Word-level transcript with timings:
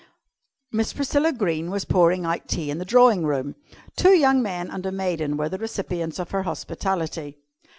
Miss 0.71 0.93
Priscilla 0.93 1.31
Greene 1.31 1.69
was 1.69 1.85
pouring 1.85 2.25
out 2.25 2.47
tea 2.47 2.71
in 2.71 2.79
the 2.79 2.85
drawing 2.85 3.23
room. 3.23 3.55
Two 3.95 4.13
young 4.17 4.41
men 4.41 4.71
and 4.71 4.83
a 4.87 4.91
maiden 4.91 5.37
were 5.37 5.47
the 5.47 5.59
recipients 5.59 6.17
of 6.17 6.31
her 6.31 6.41
hospitality. 6.41 7.37